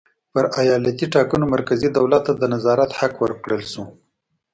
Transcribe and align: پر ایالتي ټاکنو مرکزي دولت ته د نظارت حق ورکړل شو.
پر 0.33 0.43
ایالتي 0.61 1.05
ټاکنو 1.15 1.45
مرکزي 1.55 1.89
دولت 1.97 2.21
ته 2.27 2.33
د 2.35 2.43
نظارت 2.53 2.91
حق 2.99 3.13
ورکړل 3.23 3.61
شو. 3.71 3.83